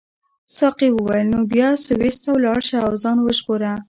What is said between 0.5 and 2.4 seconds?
ساقي وویل نو بیا سویس ته